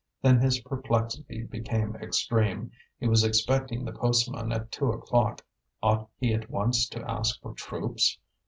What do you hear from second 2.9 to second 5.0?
He was expecting the postman at two